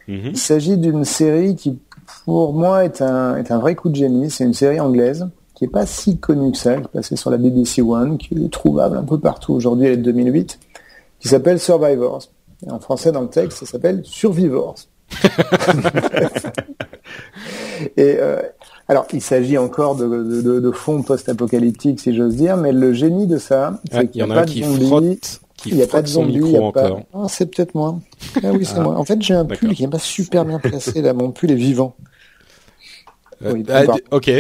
[0.07, 0.29] Mm-hmm.
[0.33, 1.79] Il s'agit d'une série qui
[2.25, 4.29] pour moi, est un, est un vrai coup de génie.
[4.29, 7.29] C'est une série anglaise qui est pas si connue que ça, qui est passée sur
[7.31, 10.59] la BBC One, qui est trouvable un peu partout aujourd'hui, elle est de 2008,
[11.19, 12.23] qui s'appelle Survivors.
[12.65, 14.75] Et en français, dans le texte, ça s'appelle Survivors.
[17.95, 18.41] et euh,
[18.87, 23.27] alors, il s'agit encore de, de, de, fond post-apocalyptique, si j'ose dire, mais le génie
[23.27, 25.19] de ça, c'est qu'il n'y a, pas de zombies.
[25.65, 26.99] Il n'y a pas de zombies, il y a pas...
[27.13, 27.99] Ah, c'est peut-être moi.
[28.43, 28.82] Ah oui, c'est ah.
[28.82, 28.97] moi.
[28.97, 31.13] En fait, j'ai un pull qui n'est pas super bien placé là.
[31.13, 31.95] Mon pull est vivant.
[33.43, 34.32] Euh, ah, ok,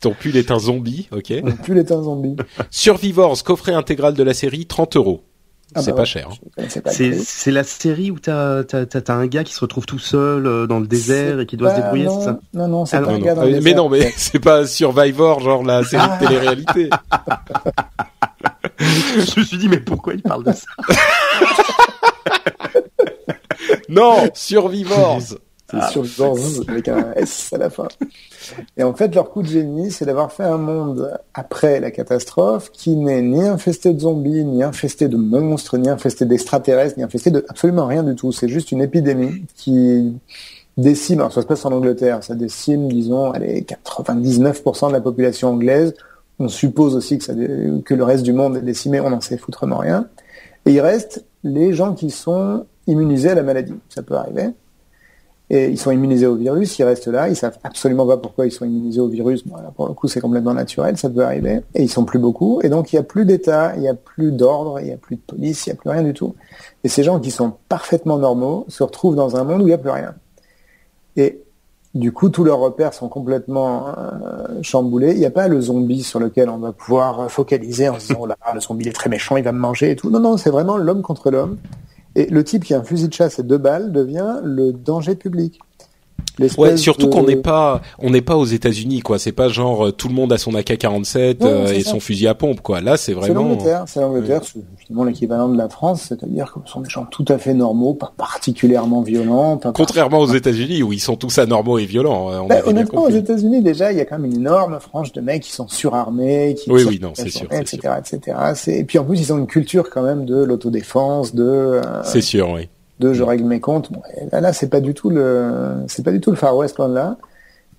[0.00, 1.32] ton pull est un zombie, ok.
[1.42, 2.36] Mon pull est un zombie.
[2.70, 5.22] Survivors, coffret intégral de la série, 30 euros.
[5.76, 6.28] c'est bah pas cher.
[6.58, 6.66] Hein.
[6.84, 10.80] C'est la série où t'as as, un gars qui se retrouve tout seul euh, dans
[10.80, 12.40] le désert et qui doit se débrouiller, c'est ça?
[12.52, 13.62] Non, non, c'est pas un gars dans le désert.
[13.62, 16.90] Mais non, mais c'est pas Survivor, genre la série de télé-réalité.
[19.34, 20.66] Je me suis dit, mais pourquoi il parle de ça
[23.88, 25.20] Non, Survivors
[25.72, 26.04] c'est sur
[26.68, 27.88] avec un S à la fin.
[28.76, 32.70] Et en fait, leur coup de génie, c'est d'avoir fait un monde après la catastrophe
[32.72, 37.30] qui n'est ni infesté de zombies, ni infesté de monstres, ni infesté d'extraterrestres, ni infesté
[37.30, 38.32] de absolument rien du tout.
[38.32, 40.12] C'est juste une épidémie qui
[40.76, 45.50] décime, alors ça se passe en Angleterre, ça décime, disons, allez, 99% de la population
[45.50, 45.94] anglaise.
[46.38, 50.08] On suppose aussi que, le reste du monde est décimé, on n'en sait foutrement rien.
[50.66, 53.74] Et il reste les gens qui sont immunisés à la maladie.
[53.88, 54.50] Ça peut arriver.
[55.50, 58.50] et ils sont immunisés au virus, ils restent là, ils savent absolument pas pourquoi ils
[58.50, 59.46] sont immunisés au virus.
[59.46, 61.60] Bon, pour le coup, c'est complètement naturel, ça peut arriver.
[61.74, 63.94] Et ils sont plus beaucoup, et donc il n'y a plus d'État, il n'y a
[63.94, 66.34] plus d'ordre, il n'y a plus de police, il n'y a plus rien du tout.
[66.84, 69.74] Et ces gens qui sont parfaitement normaux se retrouvent dans un monde où il n'y
[69.74, 70.14] a plus rien.
[71.16, 71.42] Et
[71.94, 75.12] du coup, tous leurs repères sont complètement euh, chamboulés.
[75.12, 78.20] Il n'y a pas le zombie sur lequel on va pouvoir focaliser en se disant,
[78.22, 80.10] oh là, le zombie est très méchant, il va me manger et tout.
[80.10, 81.58] Non, non, c'est vraiment l'homme contre l'homme.
[82.14, 85.14] Et le type qui a un fusil de chasse et deux balles devient le danger
[85.14, 85.60] public.
[86.56, 89.18] Ouais, surtout qu'on n'est pas, on n'est pas aux États-Unis, quoi.
[89.18, 92.34] C'est pas genre euh, tout le monde a son AK-47 euh, et son fusil à
[92.34, 92.80] pompe, quoi.
[92.80, 93.42] Là, c'est vraiment.
[93.42, 96.88] C'est l'Angleterre, c'est l'Angleterre, c'est finalement l'équivalent de la France, c'est-à-dire que ce sont des
[96.88, 99.60] gens tout à fait normaux, pas particulièrement violents.
[99.74, 102.30] Contrairement aux États-Unis où ils sont tous anormaux et violents.
[102.30, 105.12] Hein, on bah, honnêtement, aux États-Unis déjà, il y a quand même une énorme frange
[105.12, 108.36] de mecs qui sont surarmés, qui oui, oui, non, c'est sûr, etc., etc.
[108.68, 111.44] Et puis en plus, ils ont une culture quand même de l'autodéfense, de.
[111.44, 112.68] Euh, c'est sûr, oui
[113.12, 113.90] je règle mes comptes.
[114.32, 117.16] là, c'est pas du tout le, c'est pas du tout le Far West là.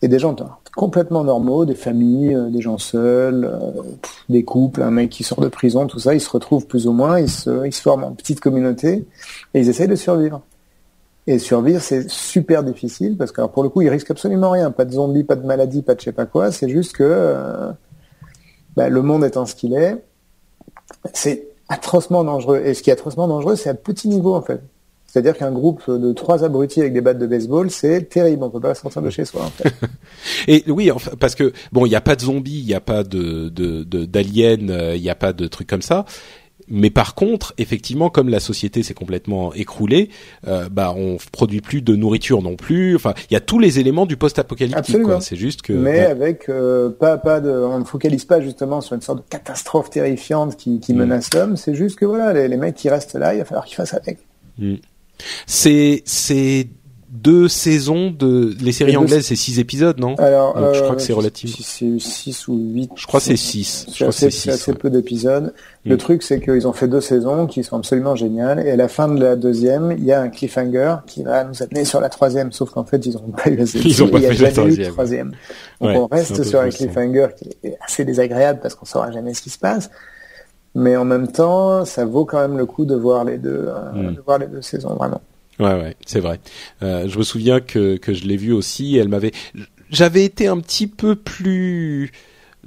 [0.01, 0.36] Et des gens
[0.75, 3.71] complètement normaux, des familles, euh, des gens seuls, euh,
[4.27, 6.91] des couples, un mec qui sort de prison, tout ça, ils se retrouvent plus ou
[6.91, 9.07] moins, ils se, ils se forment en petite communauté
[9.53, 10.41] et ils essayent de survivre.
[11.25, 14.83] Et survivre, c'est super difficile parce que pour le coup, ils risquent absolument rien, pas
[14.83, 16.51] de zombies, pas de maladies, pas de je sais pas quoi.
[16.51, 17.71] C'est juste que euh,
[18.75, 20.03] bah, le monde étant ce qu'il est,
[21.13, 22.62] c'est atrocement dangereux.
[22.65, 24.62] Et ce qui est atrocement dangereux, c'est à petit niveau en fait.
[25.13, 28.45] C'est-à-dire qu'un groupe de trois abrutis avec des battes de baseball, c'est terrible.
[28.45, 29.43] On peut pas sortir de chez soi.
[29.43, 29.71] En fait.
[30.47, 33.04] Et oui, parce que bon, il n'y a pas de zombies, il n'y a pas
[33.04, 33.47] de
[34.06, 36.06] d'aliens, euh, il n'y a pas de trucs comme ça.
[36.67, 40.10] Mais par contre, effectivement, comme la société s'est complètement écroulée,
[40.47, 42.95] euh, bah on produit plus de nourriture non plus.
[42.95, 44.97] Enfin, il y a tous les éléments du post-apocalyptique.
[45.19, 45.73] C'est juste que.
[45.73, 49.30] Mais avec euh, pas pas de, on ne focalise pas justement sur une sorte de
[49.30, 50.97] catastrophe terrifiante qui, qui mm.
[50.97, 51.56] menace l'homme.
[51.56, 53.93] C'est juste que voilà, les, les, mecs qui restent là, il va falloir qu'ils fassent
[53.93, 54.17] avec.
[54.58, 54.78] Mm.
[55.45, 56.67] C'est c'est
[57.13, 60.15] deux saisons de les séries anglaises, c'est six épisodes, non?
[60.15, 61.56] Alors, je crois que c'est euh, relatif.
[61.62, 62.89] C'est six ou huit.
[62.95, 63.86] Je crois que c'est six.
[63.93, 65.54] C'est assez, assez peu d'épisodes.
[65.86, 65.97] Le mm.
[65.97, 68.65] truc, c'est qu'ils ont fait deux saisons qui sont absolument géniales.
[68.65, 71.62] Et à la fin de la deuxième, il y a un cliffhanger qui va nous
[71.62, 72.52] amener sur la troisième.
[72.52, 73.80] Sauf qu'en fait, ils n'ont pas eu assez.
[73.86, 74.91] Ils ont pas fait la troisième.
[74.91, 75.32] troisième.
[75.80, 79.41] Donc on reste sur un cliffhanger qui est assez désagréable parce qu'on saura jamais ce
[79.41, 79.89] qui se passe.
[80.75, 83.91] Mais en même temps, ça vaut quand même le coup de voir les deux, euh,
[83.93, 84.15] mm.
[84.15, 85.21] de voir les deux saisons vraiment.
[85.59, 86.39] Ouais, ouais, c'est vrai.
[86.81, 88.97] Euh, je me souviens que que je l'ai vue aussi.
[88.97, 89.31] Elle m'avait,
[89.89, 92.12] j'avais été un petit peu plus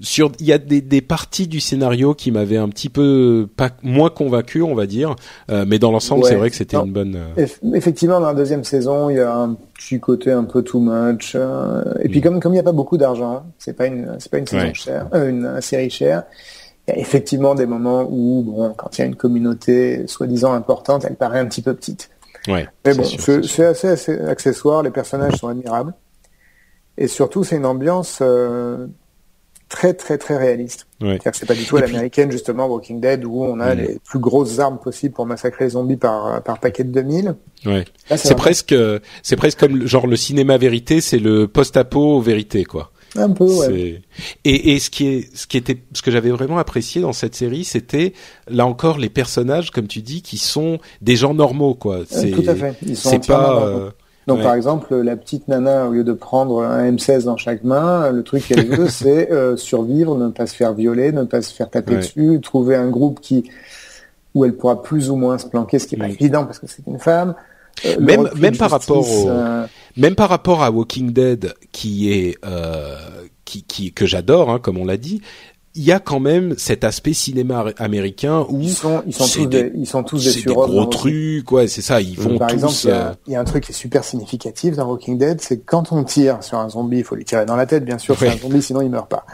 [0.00, 0.30] sur.
[0.40, 4.10] Il y a des, des parties du scénario qui m'avaient un petit peu pas moins
[4.10, 5.16] convaincu, on va dire.
[5.50, 7.18] Euh, mais dans l'ensemble, c'est vrai que c'était une bonne.
[7.38, 10.80] Euh, effectivement, dans la deuxième saison, il y a un petit côté un peu too
[10.80, 11.32] much.
[11.34, 12.22] Euh, et puis mm.
[12.22, 14.74] comme comme il n'y a pas beaucoup d'argent, c'est pas une c'est pas une saison
[14.74, 16.24] chère, euh, une, série chère.
[16.88, 20.52] Il y a effectivement des moments où, bon, quand il y a une communauté soi-disant
[20.52, 22.10] importante, elle paraît un petit peu petite.
[22.46, 25.94] Ouais, Mais bon, c'est assez, assez, accessoire, les personnages sont admirables.
[26.96, 28.86] Et surtout, c'est une ambiance euh,
[29.68, 30.86] très très très réaliste.
[31.00, 31.18] Ouais.
[31.32, 34.60] C'est pas du tout à l'américaine, justement, Walking Dead, où on a les plus grosses
[34.60, 37.34] armes possibles pour massacrer les zombies par, par paquet de 2000.
[37.66, 37.84] Ouais.
[38.16, 38.74] C'est presque,
[39.22, 42.92] c'est presque comme genre le cinéma vérité, c'est le post-apo vérité, quoi.
[43.18, 44.02] Un peu, ouais.
[44.44, 47.34] Et, et ce qui est, ce qui était, ce que j'avais vraiment apprécié dans cette
[47.34, 48.12] série, c'était
[48.48, 51.96] là encore les personnages, comme tu dis, qui sont des gens normaux, quoi.
[51.96, 52.74] Euh, c'est, tout à fait.
[52.82, 53.66] Ils sont pas.
[53.66, 53.90] Euh,
[54.26, 58.10] Donc par exemple, la petite nana, au lieu de prendre un M16 dans chaque main,
[58.10, 61.52] le truc qu'elle veut, c'est euh, survivre, ne pas se faire violer, ne pas se
[61.54, 63.44] faire taper dessus, trouver un groupe qui
[64.34, 66.66] où elle pourra plus ou moins se planquer, ce qui est pas évident parce que
[66.66, 67.34] c'est une femme.
[67.84, 72.38] Euh, même même par rapport au, euh, même par rapport à Walking Dead qui est
[72.44, 72.96] euh,
[73.44, 75.20] qui, qui que j'adore hein, comme on l'a dit
[75.74, 79.46] il y a quand même cet aspect cinéma américain où ils sont ils sont tous
[79.46, 82.54] des, ils sont tous des, des gros trucs quoi c'est ça ils vont par tous
[82.54, 85.92] exemple il y, a un truc qui est super significatif dans Walking Dead c'est quand
[85.92, 88.28] on tire sur un zombie il faut lui tirer dans la tête bien sûr c'est
[88.28, 89.26] un zombie sinon il meurt pas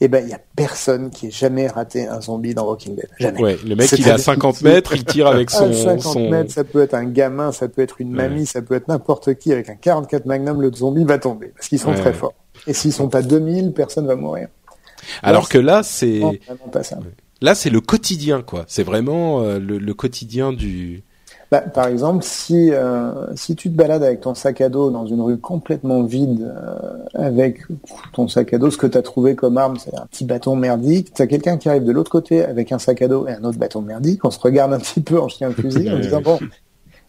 [0.00, 3.08] eh ben il y a personne qui ait jamais raté un zombie dans Walking Dead.
[3.18, 3.40] Jamais.
[3.40, 5.70] Ouais, le mec il est à 50 mètres, il tire avec son.
[5.70, 8.74] À 50 mètres, ça peut être un gamin, ça peut être une mamie, ça peut
[8.74, 12.12] être n'importe qui avec un 44 Magnum, le zombie va tomber parce qu'ils sont très
[12.12, 12.34] forts.
[12.66, 14.48] Et s'ils sont pas 2000, personne va mourir.
[15.22, 16.20] Alors, que là c'est.
[17.40, 18.64] Là c'est le quotidien quoi.
[18.66, 21.04] C'est vraiment euh, le, le quotidien du
[21.50, 25.06] bah, par exemple, si euh, si tu te balades avec ton sac à dos dans
[25.06, 27.60] une rue complètement vide, euh, avec
[28.12, 30.56] ton sac à dos, ce que tu as trouvé comme arme, c'est un petit bâton
[30.56, 33.32] merdique, tu as quelqu'un qui arrive de l'autre côté avec un sac à dos et
[33.32, 36.20] un autre bâton merdique, on se regarde un petit peu en chien fusil en disant
[36.20, 36.38] bon,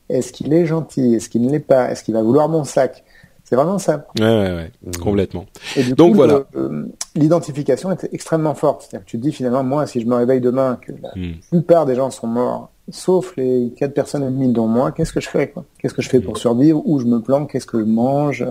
[0.08, 3.04] est-ce qu'il est gentil, est-ce qu'il ne l'est pas, est-ce qu'il va vouloir mon sac?
[3.44, 4.06] C'est vraiment ça.
[4.20, 4.72] Ouais, ouais, ouais.
[4.84, 4.92] Mmh.
[5.02, 5.46] complètement.
[5.76, 6.44] Et du Donc coup, voilà.
[6.56, 8.84] Euh, l'identification était extrêmement forte.
[8.84, 11.34] C'est-à-dire que tu te dis finalement, moi, si je me réveille demain, que la mmh.
[11.50, 15.22] plupart des gens sont morts sauf les quatre personnes et demie dont moi, qu'est-ce que
[15.22, 16.82] je fais Qu'est-ce que je fais pour survivre?
[16.86, 17.52] Où je me plante?
[17.52, 18.46] Qu'est-ce que je mange?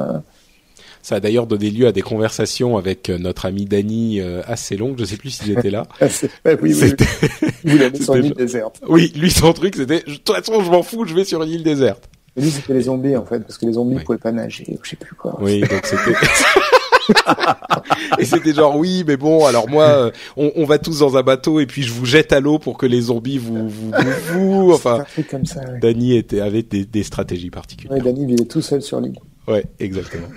[1.03, 4.77] Ça a d'ailleurs donné lieu à des conversations avec euh, notre ami Dany euh, assez
[4.77, 4.97] longues.
[4.99, 5.87] Je sais plus s'ils étaient là.
[6.01, 6.95] Oui, oui, oui.
[7.65, 8.81] Il sur une île déserte.
[8.89, 11.51] Oui, lui son truc c'était de toute façon je m'en fous, je vais sur une
[11.51, 12.09] île déserte.
[12.37, 14.65] Et lui c'était les zombies en fait parce que les zombies ne pouvaient pas nager
[14.69, 15.37] ou je sais plus quoi.
[15.41, 16.17] Oui, donc c'était
[18.19, 21.23] et c'était genre oui mais bon alors moi euh, on, on, va tous dans un
[21.23, 23.93] bateau et puis je vous jette à l'eau pour que les zombies vous vous,
[24.33, 25.79] vous, enfin comme ça, ouais.
[25.81, 27.97] Danny était avait des, des stratégies particulières.
[27.99, 29.19] Ouais, Danny vivait tout seul sur l'île.
[29.47, 30.29] Ouais, exactement.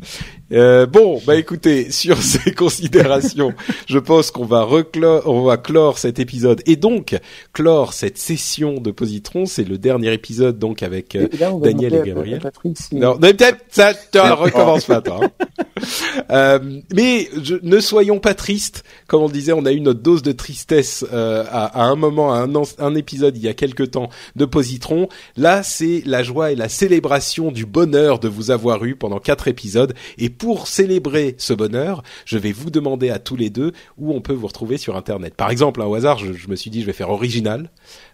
[0.52, 3.52] Euh, bon, bah écoutez, sur ces considérations,
[3.86, 7.16] je pense qu'on va reclore, on va clore cet épisode et donc
[7.52, 9.46] clore cette session de Positron.
[9.46, 11.28] C'est le dernier épisode donc avec euh,
[11.62, 12.42] Daniel et Gabriel.
[12.90, 13.92] Non, peut-être ça,
[14.34, 15.20] recommence pas, toi.
[15.22, 15.46] Hein.
[16.30, 18.82] euh, mais je, ne soyons pas tristes.
[19.06, 22.32] Comme on disait, on a eu notre dose de tristesse euh, à, à, un moment,
[22.32, 25.08] à un, un épisode il y a quelque temps de Positron.
[25.36, 29.46] Là, c'est la joie et la célébration du bonheur de vous avoir eu pendant quatre
[29.46, 34.12] épisodes et pour célébrer ce bonheur, je vais vous demander à tous les deux où
[34.14, 35.34] on peut vous retrouver sur Internet.
[35.34, 37.70] Par exemple, au hasard, je, me suis dit je vais faire original,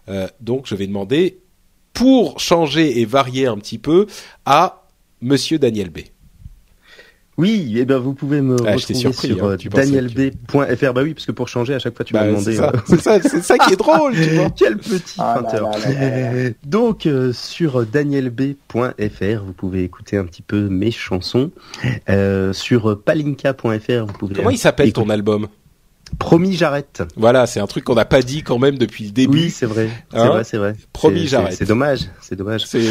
[0.09, 1.39] euh, donc je vais demander
[1.93, 4.07] pour changer et varier un petit peu
[4.45, 4.87] à
[5.21, 5.99] Monsieur Daniel B.
[7.37, 10.93] Oui, et eh ben vous pouvez me ah, retrouver sur hein, euh, danielb.fr.
[10.93, 12.59] Bah oui, parce que pour changer, à chaque fois tu bah, demander.
[12.59, 14.49] Euh, c'est ça, qui est drôle, tu vois.
[14.55, 15.43] Quel petit ah
[16.65, 21.51] Donc euh, sur danielb.fr, vous pouvez écouter un petit peu mes chansons.
[22.09, 24.33] Euh, sur palinka.fr, vous pouvez.
[24.33, 25.47] Comment il s'appelle ton album?
[26.19, 27.03] Promis, j'arrête.
[27.15, 29.43] Voilà, c'est un truc qu'on n'a pas dit quand même depuis le début.
[29.43, 29.89] Oui, c'est vrai.
[30.11, 30.75] C'est hein vrai, c'est vrai.
[30.93, 31.53] Promis, j'arrête.
[31.53, 32.09] C'est dommage.
[32.21, 32.65] C'est dommage.
[32.65, 32.81] C'est,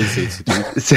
[0.76, 0.96] c'est,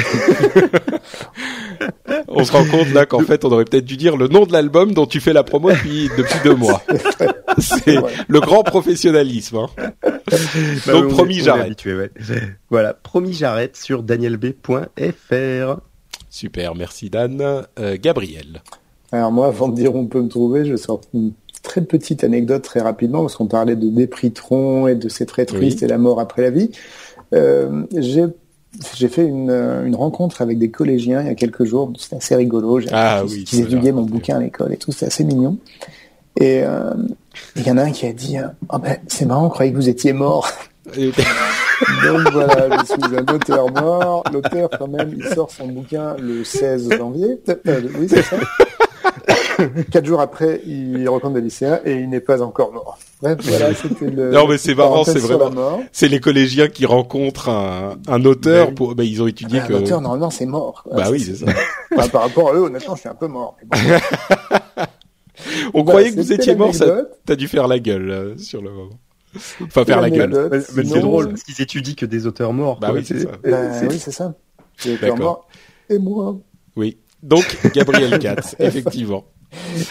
[2.28, 4.52] on se rend compte là qu'en fait, on aurait peut-être dû dire le nom de
[4.52, 6.82] l'album dont tu fais la promo depuis depuis deux mois.
[7.58, 7.96] c'est
[8.28, 9.56] le grand professionnalisme.
[9.56, 9.68] Hein.
[10.02, 11.84] Bah, Donc, promis, j'arrête.
[11.84, 12.10] Ouais.
[12.68, 15.80] Voilà, promis, j'arrête sur danielb.fr.
[16.28, 17.64] Super, merci Dan.
[17.78, 18.62] Euh, Gabriel.
[19.12, 22.24] Alors moi, avant de dire où on peut me trouver, je sors une très petite
[22.24, 25.98] anecdote très rapidement, parce qu'on parlait de dépritron et de c'est très triste et la
[25.98, 26.70] mort après la vie.
[27.34, 28.24] Euh, j'ai
[28.96, 31.92] j'ai fait une, une, rencontre avec des collégiens il y a quelques jours.
[31.98, 32.78] C'était assez rigolo.
[32.78, 34.92] J'ai ah, oui, étudié mon bouquin à l'école et tout.
[34.92, 35.58] C'était assez mignon.
[36.38, 36.94] Et euh,
[37.56, 38.36] il y en a un qui a dit
[38.72, 40.48] oh ben, c'est marrant, on croyait que vous étiez mort.
[40.94, 44.24] Donc voilà, je suis un auteur mort.
[44.32, 47.40] L'auteur, quand même, il sort son bouquin le 16 janvier.
[47.66, 48.36] Euh, oui, c'est ça.
[49.90, 52.98] Quatre jours après, il rencontre des lycéens et il n'est pas encore mort.
[53.20, 54.30] voilà, c'était le.
[54.30, 55.82] Non, mais c'est marrant, c'est vraiment.
[55.92, 58.94] C'est les collégiens qui rencontrent un, un auteur bah pour.
[58.94, 59.72] Bah, ils ont étudié ah, que.
[59.74, 60.84] L'auteur normalement c'est mort.
[60.90, 61.46] Bah oui, c'est ça.
[62.12, 63.56] par rapport à eux, honnêtement, je suis un peu mort.
[65.74, 67.02] On croyait que vous étiez mort, ça.
[67.24, 68.98] T'as dû faire la gueule euh, sur le moment.
[69.62, 70.50] Enfin, faire la gueule.
[70.50, 72.78] Mais, c'est drôle parce qu'ils étudient que des auteurs morts.
[72.80, 73.30] Bah oui, c'est ça.
[73.42, 74.34] Bah, oui, c'est ça.
[74.84, 75.48] Des auteurs morts
[75.88, 76.36] et moi.
[76.76, 76.98] Oui.
[77.22, 79.24] Donc Gabriel Katz, effectivement.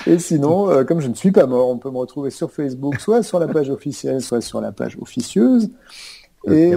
[0.08, 3.00] Et sinon, euh, comme je ne suis pas mort, on peut me retrouver sur Facebook,
[3.00, 5.70] soit sur la page officielle, soit sur la page officieuse.
[6.50, 6.74] Et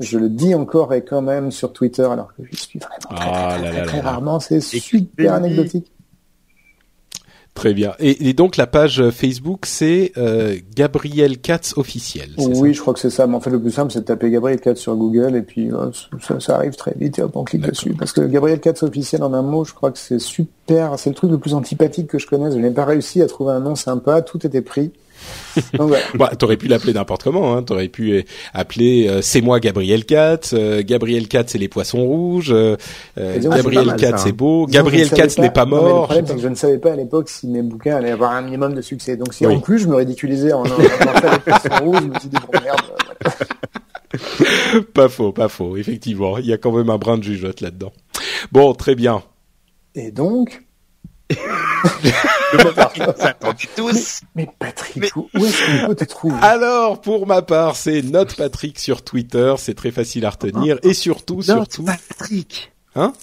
[0.00, 3.30] je le dis encore et quand même sur Twitter, alors que je suis vraiment très,
[3.30, 4.40] ah très, très, rarement.
[4.40, 5.92] C'est super anecdotique.
[7.54, 7.92] Très bien.
[7.98, 12.30] Et, donc la page Facebook, c'est euh, Gabriel Katz officiel.
[12.38, 13.26] Oui, je crois que c'est ça.
[13.26, 15.70] Mais en fait, le plus simple, c'est de taper Gabriel Katz sur Google et puis
[15.70, 17.94] euh, ça, ça, arrive très vite et hop, on clique dessus.
[17.94, 20.98] Parce que Gabriel Katz officiel en un mot, je crois que c'est super.
[20.98, 22.54] C'est le truc le plus antipathique que je connaisse.
[22.54, 24.22] Je n'ai pas réussi à trouver un nom sympa.
[24.22, 24.90] Tout était pris.
[26.14, 27.54] bah, t'aurais pu l'appeler n'importe comment.
[27.56, 27.62] Hein.
[27.62, 28.22] T'aurais pu euh,
[28.54, 30.52] appeler euh, c'est moi Gabriel Katz.
[30.54, 32.54] Euh, Gabriel Katz c'est les poissons rouges.
[33.16, 34.66] Gabriel Katz c'est beau.
[34.66, 35.82] Gabriel Katz n'est pas mort.
[35.82, 38.32] le problème c'est que je ne savais pas à l'époque si mes bouquins allaient avoir
[38.32, 39.16] un minimum de succès.
[39.16, 42.18] Donc si en plus je me ridiculisais en, en, en les poissons rouges, je me
[42.18, 42.80] suis dit bon merde.
[44.94, 45.76] pas faux, pas faux.
[45.76, 47.92] Effectivement, il y a quand même un brin de jugeote là-dedans.
[48.50, 49.22] Bon, très bien.
[49.94, 50.62] Et donc,
[53.76, 54.20] tous.
[54.34, 56.38] Mais, Patrick, où est-ce qu'on peut te trouver?
[56.42, 59.54] Alors, pour ma part, c'est Note Patrick sur Twitter.
[59.58, 60.78] C'est très facile à retenir.
[60.82, 61.84] Et surtout, surtout.
[61.84, 62.71] Patrick.
[62.94, 63.14] Hein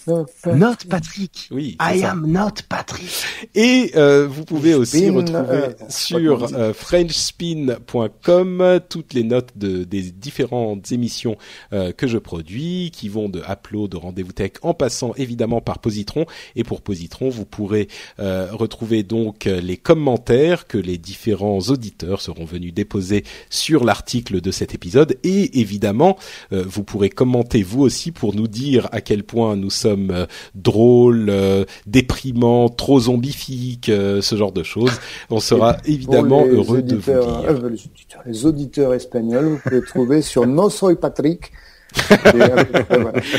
[0.48, 1.48] Not Patrick.
[1.52, 1.78] Oui.
[1.80, 3.12] I am not Patrick.
[3.54, 10.10] Et euh, vous pouvez aussi retrouver euh, sur euh, frenchspin.com toutes les notes de, des
[10.10, 11.38] différentes émissions
[11.72, 15.78] euh, que je produis, qui vont de Upload de Rendez-vous Tech, en passant évidemment par
[15.78, 16.26] Positron.
[16.56, 22.46] Et pour Positron, vous pourrez euh, retrouver donc les commentaires que les différents auditeurs seront
[22.46, 25.20] venus déposer sur l'article de cet épisode.
[25.24, 26.18] Et évidemment,
[26.52, 31.30] vous pourrez commenter vous aussi pour nous dire à quel point nous sommes euh, drôles,
[31.30, 37.54] euh, déprimants, trop zombifiques, ce genre de choses, on sera évidemment heureux de vous lire.
[37.54, 41.52] Les auditeurs, les, auditeurs, espagnols, vous pouvez trouver sur No Soy Patrick.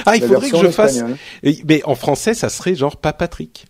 [0.06, 1.02] ah, il faudrait que je fasse.
[1.42, 3.66] Mais en français, ça serait genre pas Patrick.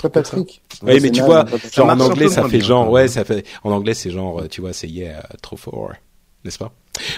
[0.00, 0.62] Pas Patrick.
[0.82, 3.94] Oui, mais tu vois, genre en anglais, ça fait genre, ouais, ça fait, en anglais,
[3.94, 5.92] c'est genre, tu vois, c'est yeah, trop fort,
[6.44, 6.72] n'est-ce pas?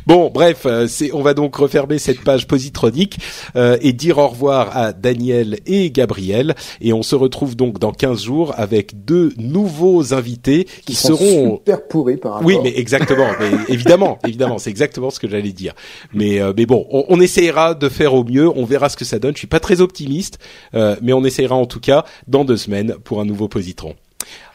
[0.06, 3.18] Bon, bref, euh, c'est, on va donc refermer cette page positronique
[3.56, 6.54] euh, et dire au revoir à Daniel et Gabriel.
[6.80, 11.86] Et on se retrouve donc dans 15 jours avec deux nouveaux invités qui, seront super
[11.86, 12.46] pourris par rapport.
[12.46, 15.74] Oui, mais exactement, mais évidemment, évidemment, c'est exactement ce que j'allais dire.
[16.12, 18.48] Mais euh, mais bon, on, on, essayera de faire au mieux.
[18.48, 19.34] On verra ce que ça donne.
[19.34, 20.38] Je suis pas très optimiste,
[20.72, 23.94] mais on essayera en tout cas dans deux semaines pour un nouveau positron.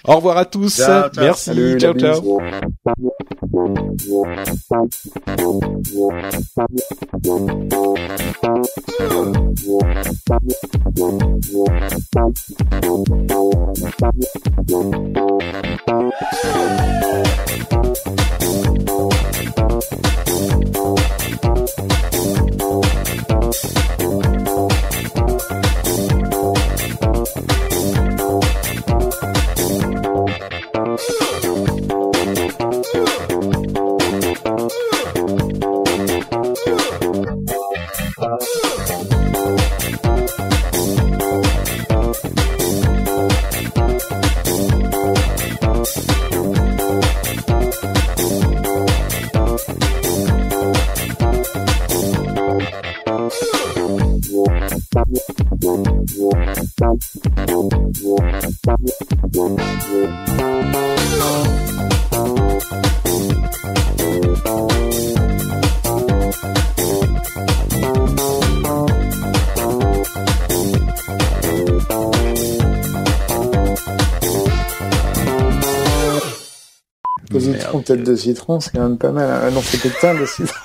[0.08, 0.82] Au revoir à tous.
[1.18, 1.78] Merci.
[1.80, 2.40] ciao, ciao.
[77.30, 79.30] Positron, tête de citron, c'est quand même pas mal.
[79.30, 80.65] Ah non, c'était teint de citron.